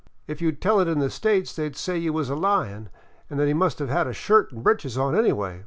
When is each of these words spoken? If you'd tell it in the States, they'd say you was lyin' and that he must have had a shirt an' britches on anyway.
If 0.25 0.41
you'd 0.41 0.63
tell 0.63 0.79
it 0.79 0.87
in 0.87 0.97
the 0.97 1.11
States, 1.11 1.55
they'd 1.55 1.75
say 1.75 1.95
you 1.95 2.11
was 2.11 2.31
lyin' 2.31 2.89
and 3.29 3.39
that 3.39 3.47
he 3.47 3.53
must 3.53 3.77
have 3.77 3.89
had 3.89 4.07
a 4.07 4.13
shirt 4.13 4.51
an' 4.51 4.63
britches 4.63 4.97
on 4.97 5.15
anyway. 5.15 5.59